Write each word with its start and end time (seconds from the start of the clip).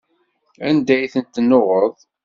Anda 0.67 0.93
ay 0.97 1.09
ten-tennuɣeḍ? 1.13 1.95